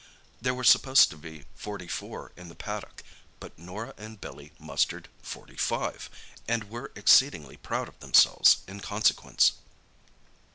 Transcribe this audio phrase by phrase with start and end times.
[0.41, 3.03] There were supposed to be forty four in the paddock,
[3.39, 6.09] but Norah and Billy mustered forty five,
[6.47, 9.51] and were exceedingly proud of themselves in consequence.